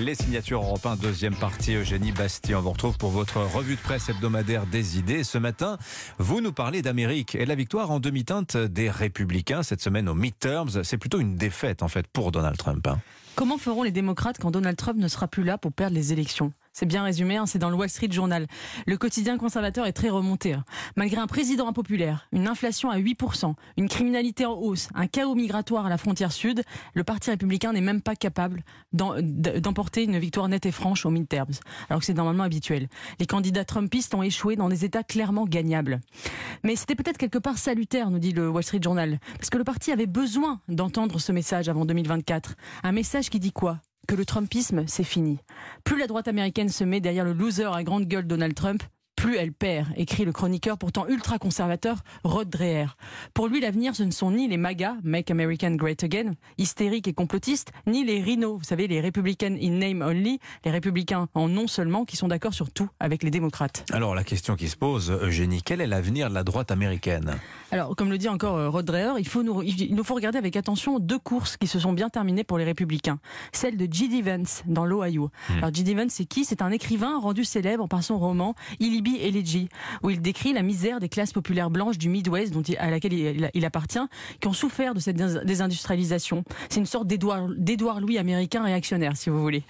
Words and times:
Les 0.00 0.16
signatures 0.16 0.60
européennes, 0.60 0.96
deuxième 1.00 1.36
partie, 1.36 1.76
Eugénie 1.76 2.10
Bastien. 2.10 2.58
On 2.58 2.62
vous 2.62 2.72
retrouve 2.72 2.98
pour 2.98 3.10
votre 3.10 3.36
revue 3.36 3.76
de 3.76 3.80
presse 3.80 4.08
hebdomadaire 4.08 4.66
des 4.66 4.98
idées. 4.98 5.22
Ce 5.22 5.38
matin, 5.38 5.78
vous 6.18 6.40
nous 6.40 6.52
parlez 6.52 6.82
d'Amérique 6.82 7.36
et 7.36 7.46
la 7.46 7.54
victoire 7.54 7.92
en 7.92 8.00
demi-teinte 8.00 8.56
des 8.56 8.90
Républicains 8.90 9.62
cette 9.62 9.80
semaine 9.80 10.08
aux 10.08 10.16
midterms. 10.16 10.82
C'est 10.82 10.98
plutôt 10.98 11.20
une 11.20 11.36
défaite, 11.36 11.84
en 11.84 11.88
fait, 11.88 12.08
pour 12.08 12.32
Donald 12.32 12.56
Trump. 12.56 12.84
Hein. 12.88 12.98
Comment 13.36 13.56
feront 13.56 13.84
les 13.84 13.92
démocrates 13.92 14.38
quand 14.40 14.50
Donald 14.50 14.76
Trump 14.76 14.98
ne 14.98 15.06
sera 15.06 15.28
plus 15.28 15.44
là 15.44 15.56
pour 15.56 15.72
perdre 15.72 15.94
les 15.94 16.12
élections? 16.12 16.52
C'est 16.74 16.86
bien 16.86 17.04
résumé, 17.04 17.36
hein, 17.36 17.46
c'est 17.46 17.60
dans 17.60 17.70
le 17.70 17.76
Wall 17.76 17.88
Street 17.88 18.10
Journal. 18.10 18.46
Le 18.86 18.98
quotidien 18.98 19.38
conservateur 19.38 19.86
est 19.86 19.92
très 19.92 20.10
remonté. 20.10 20.52
Hein. 20.52 20.64
Malgré 20.96 21.18
un 21.18 21.28
président 21.28 21.68
impopulaire, 21.68 22.28
une 22.32 22.48
inflation 22.48 22.90
à 22.90 22.98
8%, 22.98 23.54
une 23.76 23.88
criminalité 23.88 24.44
en 24.44 24.54
hausse, 24.54 24.88
un 24.94 25.06
chaos 25.06 25.36
migratoire 25.36 25.86
à 25.86 25.88
la 25.88 25.98
frontière 25.98 26.32
sud, 26.32 26.62
le 26.94 27.04
Parti 27.04 27.30
républicain 27.30 27.72
n'est 27.72 27.80
même 27.80 28.02
pas 28.02 28.16
capable 28.16 28.64
d'emporter 28.92 30.02
une 30.02 30.18
victoire 30.18 30.48
nette 30.48 30.66
et 30.66 30.72
franche 30.72 31.06
aux 31.06 31.10
midterms, 31.10 31.54
alors 31.88 32.00
que 32.00 32.06
c'est 32.06 32.12
normalement 32.12 32.42
habituel. 32.42 32.88
Les 33.20 33.26
candidats 33.26 33.64
trumpistes 33.64 34.14
ont 34.14 34.22
échoué 34.24 34.56
dans 34.56 34.68
des 34.68 34.84
États 34.84 35.04
clairement 35.04 35.44
gagnables. 35.46 36.00
Mais 36.64 36.74
c'était 36.74 36.96
peut-être 36.96 37.18
quelque 37.18 37.38
part 37.38 37.56
salutaire, 37.56 38.10
nous 38.10 38.18
dit 38.18 38.32
le 38.32 38.50
Wall 38.50 38.64
Street 38.64 38.82
Journal, 38.82 39.20
parce 39.38 39.50
que 39.50 39.58
le 39.58 39.64
parti 39.64 39.92
avait 39.92 40.06
besoin 40.06 40.60
d'entendre 40.68 41.20
ce 41.20 41.30
message 41.30 41.68
avant 41.68 41.84
2024. 41.84 42.56
Un 42.82 42.92
message 42.92 43.30
qui 43.30 43.38
dit 43.38 43.52
quoi? 43.52 43.78
Que 44.06 44.14
le 44.14 44.24
Trumpisme, 44.24 44.84
c'est 44.86 45.04
fini. 45.04 45.38
Plus 45.84 45.98
la 45.98 46.06
droite 46.06 46.28
américaine 46.28 46.68
se 46.68 46.84
met 46.84 47.00
derrière 47.00 47.24
le 47.24 47.32
loser 47.32 47.70
à 47.72 47.82
grande 47.82 48.06
gueule 48.06 48.26
Donald 48.26 48.54
Trump, 48.54 48.82
plus 49.24 49.38
elle 49.38 49.54
perd, 49.54 49.86
écrit 49.96 50.26
le 50.26 50.32
chroniqueur 50.32 50.76
pourtant 50.76 51.08
ultra-conservateur 51.08 51.96
Rod 52.24 52.50
Dreher. 52.50 52.88
Pour 53.32 53.48
lui, 53.48 53.58
l'avenir, 53.58 53.96
ce 53.96 54.02
ne 54.02 54.10
sont 54.10 54.30
ni 54.30 54.48
les 54.48 54.58
MAGA, 54.58 54.96
Make 55.02 55.30
American 55.30 55.70
Great 55.76 56.04
Again, 56.04 56.34
hystériques 56.58 57.08
et 57.08 57.14
complotistes, 57.14 57.72
ni 57.86 58.04
les 58.04 58.20
RINO, 58.20 58.58
vous 58.58 58.64
savez, 58.64 58.86
les 58.86 59.00
Republican 59.00 59.56
in 59.58 59.78
name 59.78 60.02
only, 60.02 60.40
les 60.66 60.70
républicains 60.70 61.28
en 61.32 61.48
nom 61.48 61.66
seulement, 61.66 62.04
qui 62.04 62.18
sont 62.18 62.28
d'accord 62.28 62.52
sur 62.52 62.70
tout 62.70 62.90
avec 63.00 63.22
les 63.22 63.30
démocrates. 63.30 63.86
Alors 63.92 64.14
la 64.14 64.24
question 64.24 64.56
qui 64.56 64.68
se 64.68 64.76
pose, 64.76 65.10
Eugénie, 65.10 65.62
quel 65.62 65.80
est 65.80 65.86
l'avenir 65.86 66.28
de 66.28 66.34
la 66.34 66.44
droite 66.44 66.70
américaine? 66.70 67.38
Alors, 67.70 67.96
comme 67.96 68.10
le 68.10 68.18
dit 68.18 68.28
encore 68.28 68.56
euh, 68.56 68.68
Rod 68.68 68.84
Dreher, 68.84 69.14
il, 69.18 69.26
faut 69.26 69.42
nous, 69.42 69.62
il 69.62 69.94
nous 69.94 70.04
faut 70.04 70.14
regarder 70.14 70.36
avec 70.36 70.54
attention 70.54 70.98
deux 70.98 71.18
courses 71.18 71.56
qui 71.56 71.66
se 71.66 71.78
sont 71.78 71.94
bien 71.94 72.10
terminées 72.10 72.44
pour 72.44 72.58
les 72.58 72.64
républicains. 72.64 73.18
Celle 73.52 73.78
de 73.78 73.88
J.D. 73.90 74.20
Vance, 74.20 74.62
dans 74.66 74.84
l'Ohio. 74.84 75.30
Hmm. 75.48 75.58
Alors 75.58 75.72
J.D. 75.72 75.94
Vance, 75.94 76.12
c'est 76.12 76.26
qui? 76.26 76.44
C'est 76.44 76.60
un 76.60 76.70
écrivain 76.70 77.18
rendu 77.18 77.44
célèbre 77.44 77.88
par 77.88 78.04
son 78.04 78.18
roman 78.18 78.54
Illibi 78.80 79.13
Elegy, 79.20 79.68
où 80.02 80.10
il 80.10 80.20
décrit 80.20 80.52
la 80.52 80.62
misère 80.62 81.00
des 81.00 81.08
classes 81.08 81.32
populaires 81.32 81.70
blanches 81.70 81.98
du 81.98 82.08
Midwest 82.08 82.52
dont 82.52 82.62
à 82.78 82.90
laquelle 82.90 83.12
il, 83.54 83.64
appartient, 83.64 83.98
qui 84.40 84.48
ont 84.48 84.52
souffert 84.52 84.94
de 84.94 85.00
cette 85.00 85.16
désindustrialisation. 85.16 86.44
C'est 86.68 86.80
une 86.80 86.86
sorte 86.86 87.06
d'Édouard 87.06 88.00
Louis 88.00 88.18
américain 88.18 88.62
réactionnaire, 88.62 89.16
si 89.16 89.30
vous 89.30 89.40
voulez. 89.40 89.62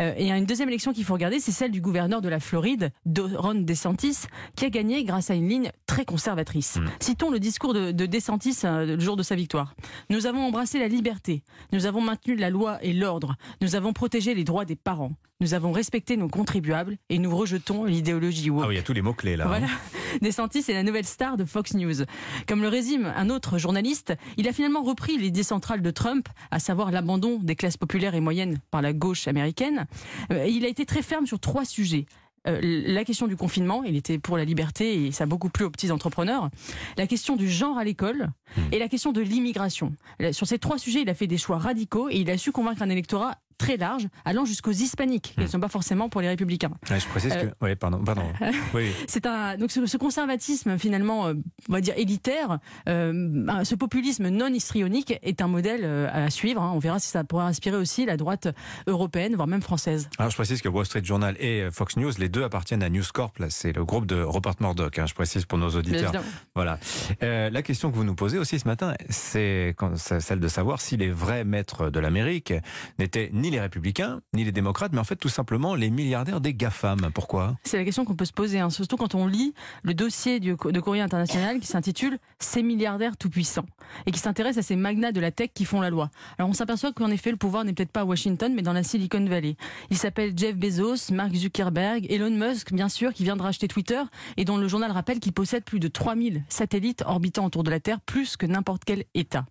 Euh, 0.00 0.14
et 0.16 0.30
une 0.30 0.44
deuxième 0.44 0.68
élection 0.68 0.92
qu'il 0.92 1.04
faut 1.04 1.14
regarder, 1.14 1.40
c'est 1.40 1.52
celle 1.52 1.70
du 1.70 1.80
gouverneur 1.80 2.20
de 2.20 2.28
la 2.28 2.40
Floride, 2.40 2.90
Ron 3.18 3.54
DeSantis, 3.54 4.26
qui 4.56 4.64
a 4.64 4.70
gagné 4.70 5.04
grâce 5.04 5.30
à 5.30 5.34
une 5.34 5.48
ligne 5.48 5.70
très 5.86 6.04
conservatrice. 6.04 6.76
Mm. 6.76 6.84
Citons 7.00 7.30
le 7.30 7.38
discours 7.38 7.74
de, 7.74 7.92
de 7.92 8.06
DeSantis 8.06 8.58
euh, 8.64 8.96
le 8.96 9.00
jour 9.00 9.16
de 9.16 9.22
sa 9.22 9.34
victoire. 9.34 9.74
Nous 10.08 10.26
avons 10.26 10.46
embrassé 10.46 10.78
la 10.78 10.88
liberté, 10.88 11.42
nous 11.72 11.86
avons 11.86 12.00
maintenu 12.00 12.36
la 12.36 12.50
loi 12.50 12.78
et 12.82 12.92
l'ordre, 12.92 13.36
nous 13.60 13.74
avons 13.74 13.92
protégé 13.92 14.34
les 14.34 14.44
droits 14.44 14.64
des 14.64 14.76
parents, 14.76 15.12
nous 15.40 15.54
avons 15.54 15.72
respecté 15.72 16.16
nos 16.16 16.28
contribuables 16.28 16.98
et 17.08 17.18
nous 17.18 17.34
rejetons 17.34 17.84
l'idéologie 17.84 18.50
woke. 18.50 18.64
Ah 18.64 18.68
oui, 18.68 18.74
il 18.74 18.76
y 18.76 18.80
a 18.80 18.82
tous 18.82 18.92
les 18.92 19.02
mots-clés 19.02 19.36
là. 19.36 19.46
Voilà. 19.46 19.66
Hein. 19.66 20.18
DeSantis 20.22 20.64
est 20.68 20.74
la 20.74 20.82
nouvelle 20.82 21.06
star 21.06 21.36
de 21.36 21.44
Fox 21.44 21.74
News. 21.74 22.04
Comme 22.46 22.62
le 22.62 22.68
résume 22.68 23.12
un 23.16 23.30
autre 23.30 23.58
journaliste, 23.58 24.12
il 24.36 24.48
a 24.48 24.52
finalement 24.52 24.82
repris 24.82 25.16
l'idée 25.16 25.42
centrale 25.42 25.82
de 25.82 25.90
Trump, 25.90 26.28
à 26.50 26.58
savoir 26.58 26.90
l'abandon 26.90 27.38
des 27.42 27.56
classes 27.56 27.76
populaires 27.76 28.14
et 28.14 28.20
moyennes 28.20 28.58
par 28.70 28.82
la 28.82 28.92
gauche 28.92 29.28
américaine. 29.28 29.86
Euh, 30.32 30.46
il 30.46 30.64
a 30.64 30.68
été 30.68 30.84
très 30.84 31.02
ferme 31.02 31.26
sur 31.26 31.40
trois 31.40 31.64
sujets. 31.64 32.06
Euh, 32.46 32.58
la 32.62 33.04
question 33.04 33.26
du 33.26 33.36
confinement, 33.36 33.84
il 33.84 33.96
était 33.96 34.18
pour 34.18 34.36
la 34.36 34.44
liberté 34.44 35.06
et 35.06 35.12
ça 35.12 35.24
a 35.24 35.26
beaucoup 35.26 35.50
plu 35.50 35.64
aux 35.64 35.70
petits 35.70 35.90
entrepreneurs. 35.90 36.50
La 36.96 37.06
question 37.06 37.36
du 37.36 37.50
genre 37.50 37.78
à 37.78 37.84
l'école 37.84 38.30
hmm. 38.56 38.60
et 38.72 38.78
la 38.78 38.88
question 38.88 39.12
de 39.12 39.20
l'immigration. 39.20 39.94
Sur 40.32 40.46
ces 40.46 40.58
trois 40.58 40.78
sujets, 40.78 41.02
il 41.02 41.10
a 41.10 41.14
fait 41.14 41.26
des 41.26 41.38
choix 41.38 41.58
radicaux 41.58 42.08
et 42.08 42.16
il 42.16 42.30
a 42.30 42.38
su 42.38 42.52
convaincre 42.52 42.82
un 42.82 42.90
électorat 42.90 43.38
très 43.60 43.76
large, 43.76 44.08
allant 44.24 44.46
jusqu'aux 44.46 44.72
hispaniques, 44.72 45.34
qui 45.34 45.40
ne 45.40 45.44
hmm. 45.44 45.48
sont 45.48 45.60
pas 45.60 45.68
forcément 45.68 46.08
pour 46.08 46.22
les 46.22 46.28
républicains. 46.28 46.70
je 46.88 47.06
précise 47.08 47.34
que, 47.34 47.46
euh, 47.46 47.50
oui, 47.60 47.76
pardon, 47.76 48.02
pardon. 48.02 48.22
oui. 48.74 48.90
C'est 49.06 49.26
un 49.26 49.58
donc 49.58 49.70
ce, 49.70 49.96
conservatisme 49.98 50.78
finalement, 50.78 51.26
euh, 51.26 51.34
on 51.68 51.72
va 51.74 51.82
dire 51.82 51.92
élitaire, 51.98 52.58
euh, 52.88 53.62
ce 53.64 53.74
populisme 53.74 54.28
non 54.28 54.48
histrionique 54.48 55.18
est 55.22 55.42
un 55.42 55.46
modèle 55.46 55.84
à 55.84 56.30
suivre. 56.30 56.62
Hein. 56.62 56.72
On 56.74 56.78
verra 56.78 56.98
si 56.98 57.08
ça 57.08 57.22
pourra 57.22 57.46
inspirer 57.46 57.76
aussi 57.76 58.06
la 58.06 58.16
droite 58.16 58.48
européenne, 58.86 59.34
voire 59.34 59.46
même 59.46 59.60
française. 59.60 60.08
Alors 60.18 60.30
je 60.30 60.36
précise 60.36 60.62
que 60.62 60.68
Wall 60.68 60.86
Street 60.86 61.04
Journal 61.04 61.36
et 61.38 61.68
Fox 61.70 61.98
News, 61.98 62.12
les 62.18 62.30
deux 62.30 62.44
appartiennent 62.44 62.82
à 62.82 62.88
News 62.88 63.04
Corp. 63.12 63.36
C'est 63.50 63.76
le 63.76 63.84
groupe 63.84 64.06
de 64.06 64.22
Rupert 64.22 64.54
Murdoch. 64.60 64.98
Hein, 64.98 65.06
je 65.06 65.14
précise 65.14 65.44
pour 65.44 65.58
nos 65.58 65.70
auditeurs. 65.70 66.12
Voilà. 66.54 66.78
la 67.20 67.62
question 67.62 67.90
que 67.90 67.96
vous 67.96 68.04
nous 68.04 68.14
posez 68.14 68.38
aussi 68.38 68.58
ce 68.58 68.66
matin, 68.66 68.94
c'est 69.10 69.76
celle 69.96 70.40
de 70.40 70.48
savoir 70.48 70.80
si 70.80 70.96
les 70.96 71.10
vrais 71.10 71.44
maîtres 71.44 71.90
de 71.90 72.00
l'Amérique 72.00 72.54
n'étaient 72.98 73.28
ni 73.34 73.49
les 73.50 73.60
républicains, 73.60 74.20
ni 74.34 74.44
les 74.44 74.52
démocrates, 74.52 74.92
mais 74.92 74.98
en 74.98 75.04
fait 75.04 75.16
tout 75.16 75.28
simplement 75.28 75.74
les 75.74 75.90
milliardaires 75.90 76.40
des 76.40 76.54
GAFAM. 76.54 77.10
Pourquoi? 77.12 77.56
C'est 77.64 77.76
la 77.76 77.84
question 77.84 78.04
qu'on 78.04 78.14
peut 78.14 78.24
se 78.24 78.32
poser, 78.32 78.60
hein. 78.60 78.70
surtout 78.70 78.96
quand 78.96 79.14
on 79.14 79.26
lit 79.26 79.54
le 79.82 79.94
dossier 79.94 80.40
de 80.40 80.54
Courrier 80.54 81.02
International 81.02 81.60
qui 81.60 81.66
s'intitule 81.66 82.18
Ces 82.38 82.62
milliardaires 82.62 83.16
tout-puissants 83.16 83.66
et 84.06 84.12
qui 84.12 84.18
s'intéresse 84.18 84.58
à 84.58 84.62
ces 84.62 84.76
magnats 84.76 85.12
de 85.12 85.20
la 85.20 85.30
tech 85.30 85.50
qui 85.54 85.64
font 85.64 85.80
la 85.80 85.90
loi. 85.90 86.10
Alors 86.38 86.48
on 86.48 86.54
s'aperçoit 86.54 86.92
qu'en 86.92 87.10
effet 87.10 87.30
le 87.30 87.36
pouvoir 87.36 87.64
n'est 87.64 87.72
peut-être 87.72 87.92
pas 87.92 88.00
à 88.00 88.04
Washington, 88.04 88.52
mais 88.54 88.62
dans 88.62 88.72
la 88.72 88.82
Silicon 88.82 89.24
Valley. 89.24 89.56
Il 89.90 89.96
s'appelle 89.96 90.32
Jeff 90.36 90.56
Bezos, 90.56 91.12
Mark 91.12 91.34
Zuckerberg, 91.34 92.06
Elon 92.10 92.30
Musk, 92.30 92.72
bien 92.72 92.88
sûr, 92.88 93.12
qui 93.12 93.24
vient 93.24 93.36
de 93.36 93.42
racheter 93.42 93.68
Twitter 93.68 94.02
et 94.36 94.44
dont 94.44 94.56
le 94.56 94.68
journal 94.68 94.90
rappelle 94.90 95.20
qu'il 95.20 95.32
possède 95.32 95.64
plus 95.64 95.80
de 95.80 95.88
3000 95.88 96.44
satellites 96.48 97.02
orbitant 97.06 97.44
autour 97.44 97.64
de 97.64 97.70
la 97.70 97.80
Terre, 97.80 98.00
plus 98.00 98.36
que 98.36 98.46
n'importe 98.46 98.84
quel 98.84 99.04
État. 99.14 99.44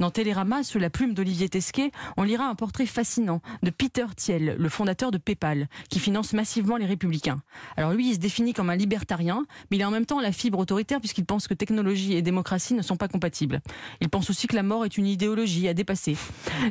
Dans 0.00 0.10
Télérama, 0.10 0.62
sous 0.62 0.78
la 0.78 0.90
plume 0.90 1.14
d'Olivier 1.14 1.48
Tesquet, 1.48 1.90
on 2.16 2.22
lira 2.22 2.46
un 2.46 2.54
portrait 2.54 2.86
fascinant 2.86 3.41
de 3.62 3.70
Peter 3.70 4.06
Thiel, 4.16 4.56
le 4.58 4.68
fondateur 4.68 5.10
de 5.10 5.18
PayPal, 5.18 5.68
qui 5.88 5.98
finance 5.98 6.32
massivement 6.32 6.76
les 6.76 6.86
républicains. 6.86 7.40
Alors 7.76 7.92
lui, 7.92 8.10
il 8.10 8.14
se 8.14 8.18
définit 8.18 8.52
comme 8.52 8.70
un 8.70 8.76
libertarien, 8.76 9.44
mais 9.70 9.76
il 9.76 9.82
a 9.82 9.88
en 9.88 9.90
même 9.90 10.06
temps 10.06 10.20
la 10.20 10.32
fibre 10.32 10.58
autoritaire 10.58 11.00
puisqu'il 11.00 11.24
pense 11.24 11.48
que 11.48 11.54
technologie 11.54 12.14
et 12.14 12.22
démocratie 12.22 12.74
ne 12.74 12.82
sont 12.82 12.96
pas 12.96 13.08
compatibles. 13.08 13.60
Il 14.00 14.08
pense 14.08 14.30
aussi 14.30 14.46
que 14.46 14.56
la 14.56 14.62
mort 14.62 14.84
est 14.84 14.96
une 14.96 15.06
idéologie 15.06 15.68
à 15.68 15.74
dépasser. 15.74 16.16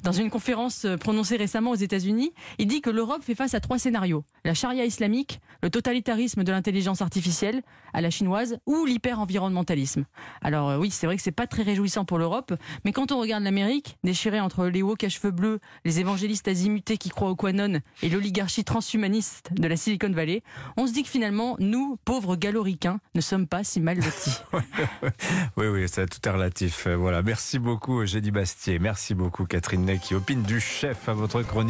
Dans 0.04 0.12
une 0.12 0.30
conférence 0.30 0.86
euh, 0.86 0.98
prononcée 0.98 1.38
récemment 1.38 1.72
aux 1.72 1.76
États-Unis, 1.76 2.34
il 2.58 2.68
dit 2.68 2.82
que 2.82 2.90
l'Europe 2.90 3.24
fait 3.24 3.36
face 3.36 3.54
à 3.54 3.60
trois 3.60 3.80
scénarios 3.80 4.24
la 4.44 4.54
charia 4.54 4.86
islamique, 4.86 5.40
le 5.62 5.70
totalitarisme 5.70 6.44
de 6.44 6.52
l'intelligence 6.52 7.02
artificielle 7.02 7.62
à 7.94 8.02
la 8.02 8.10
chinoise 8.10 8.58
ou 8.66 8.86
l'hyper-environnementalisme. 8.86 10.06
Alors 10.42 10.70
euh, 10.70 10.78
oui, 10.78 10.92
c'est 10.92 11.06
vrai 11.06 11.18
que 11.18 11.22
c'est 11.22 11.32
pas 11.32 11.48
très 11.48 11.64
réjouissant 11.64 12.06
pour 12.06 12.18
l'Europe, 12.18 12.54
mais 12.86 12.92
quand 12.92 13.12
on 13.12 13.20
regarde 13.20 13.44
l'Amérique, 13.44 13.98
déchirée 14.04 14.40
entre 14.40 14.66
les 14.66 14.82
hauts 14.82 14.96
à 15.02 15.10
cheveux 15.10 15.32
bleus, 15.32 15.60
les 15.86 16.00
évangélistes 16.00 16.48
azimutés 16.62 16.98
qui 16.98 17.10
croient 17.10 17.32
au 17.32 17.36
Quanon 17.36 17.82
et 18.04 18.10
l'oligarchie 18.10 18.64
transhumaniste 18.64 19.50
de 19.52 19.68
la 19.68 19.76
Silicon 19.76 20.12
Valley, 20.12 20.44
on 20.78 20.86
se 20.86 20.94
dit 20.94 21.02
que 21.02 21.10
finalement, 21.10 21.56
nous, 21.60 21.98
pauvres 22.06 22.36
galoricains, 22.36 23.00
ne 23.16 23.22
sommes 23.22 23.48
pas 23.48 23.64
si 23.64 23.82
mal 23.82 23.98
lotis. 23.98 24.38
oui, 25.58 25.68
oui, 25.68 25.90
ça 25.90 26.06
tout 26.06 26.20
est 26.24 26.30
relatif. 26.32 26.88
Voilà. 26.88 27.24
Merci 27.24 27.58
beaucoup, 27.58 28.02
Eugénie 28.02 28.30
Bastier. 28.30 28.78
Merci 28.78 29.16
beaucoup, 29.16 29.46
Catherine 29.46 29.86
Ney, 29.86 29.98
qui 29.98 30.14
opine 30.14 30.44
du 30.44 30.60
chef 30.60 31.10
à 31.10 31.14
votre 31.14 31.42
chronique. 31.42 31.70